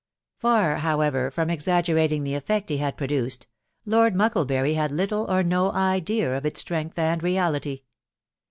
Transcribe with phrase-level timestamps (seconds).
[0.39, 3.45] Far, however, from exaggerating the effect he had produced,
[3.85, 7.83] Lord Mucklebury had little or no idea of its strength and reality.